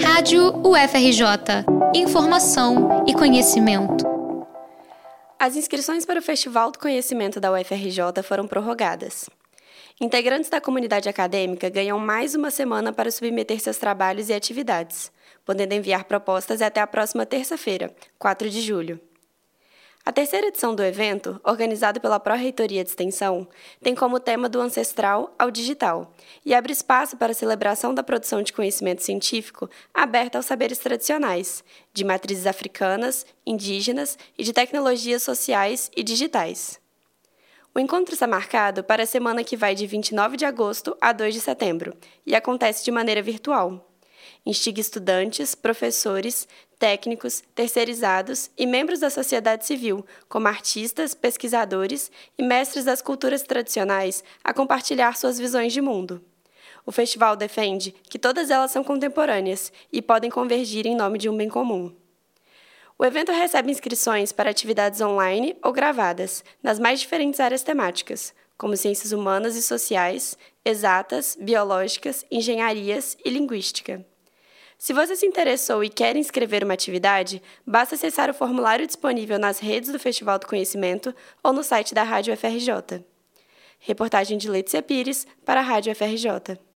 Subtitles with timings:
[0.00, 1.64] Rádio UFRJ.
[1.94, 4.04] Informação e conhecimento.
[5.38, 9.28] As inscrições para o Festival do Conhecimento da UFRJ foram prorrogadas.
[10.00, 15.10] Integrantes da comunidade acadêmica ganham mais uma semana para submeter seus trabalhos e atividades,
[15.44, 19.00] podendo enviar propostas até a próxima terça-feira, 4 de julho.
[20.08, 23.46] A terceira edição do evento, organizado pela Pró-Reitoria de Extensão,
[23.82, 26.14] tem como tema do ancestral ao digital
[26.46, 31.62] e abre espaço para a celebração da produção de conhecimento científico aberta aos saberes tradicionais,
[31.92, 36.80] de matrizes africanas, indígenas e de tecnologias sociais e digitais.
[37.74, 41.34] O encontro está marcado para a semana que vai de 29 de agosto a 2
[41.34, 41.94] de setembro
[42.24, 43.87] e acontece de maneira virtual
[44.44, 46.46] instiga estudantes, professores,
[46.78, 54.22] técnicos, terceirizados e membros da sociedade civil, como artistas, pesquisadores e mestres das culturas tradicionais,
[54.44, 56.22] a compartilhar suas visões de mundo.
[56.86, 61.36] O festival defende que todas elas são contemporâneas e podem convergir em nome de um
[61.36, 61.94] bem comum.
[62.98, 68.76] O evento recebe inscrições para atividades online ou gravadas, nas mais diferentes áreas temáticas, como
[68.76, 74.04] ciências humanas e sociais, exatas, biológicas, engenharias e linguística.
[74.78, 79.58] Se você se interessou e quer inscrever uma atividade, basta acessar o formulário disponível nas
[79.58, 81.12] redes do Festival do Conhecimento
[81.42, 83.04] ou no site da Rádio FRJ.
[83.80, 86.67] Reportagem de Letícia Pires para a Rádio FRJ.